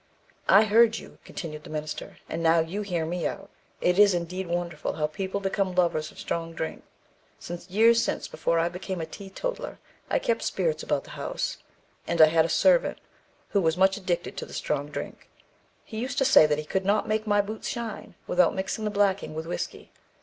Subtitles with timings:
[0.49, 3.51] "I heard you," continued the minister, "and now you hear me out.
[3.81, 6.81] It is indeed wonderful how people become lovers of strong drink.
[7.37, 9.77] Some years since, before I became a teetotaller
[10.09, 11.57] I kept spirits about the house,
[12.07, 12.97] and I had a servant
[13.49, 15.29] who was much addicted to strong drink.
[15.85, 18.89] He used to say that he could not make my boots shine, without mixing the
[18.89, 19.91] blacking with whiskey.